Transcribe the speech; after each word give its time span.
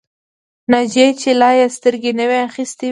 ناجيې 0.71 1.07
چې 1.21 1.29
لا 1.41 1.49
يې 1.59 1.67
سترګې 1.77 2.11
نه 2.19 2.25
وې 2.29 2.39
اخيستې 2.47 2.75
وویل 2.75 2.79